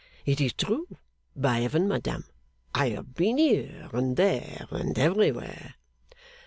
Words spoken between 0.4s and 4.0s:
is true. By Heaven, madam, I have been here